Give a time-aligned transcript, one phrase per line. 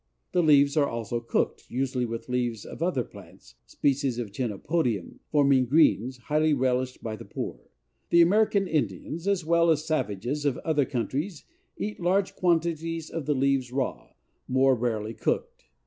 [0.31, 5.67] The leaves are also cooked, usually with leaves of other plants (species of chenopodium), forming
[5.67, 7.69] "greens," highly relished by the poor.
[8.09, 11.45] The American Indians as well as savages of other countries
[11.77, 14.13] eat large quantities of the leaves raw,
[14.47, 15.65] more rarely cooked.